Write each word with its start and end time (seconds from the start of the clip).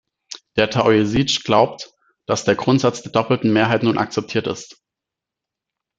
Der 0.55 0.71
Taoiseach 0.71 1.43
glaubt, 1.43 1.91
dass 2.25 2.43
der 2.43 2.55
Grundsatz 2.55 3.03
der 3.03 3.11
doppelten 3.11 3.53
Mehrheit 3.53 3.83
nun 3.83 3.99
akzeptiert 3.99 4.47
ist. 4.47 4.81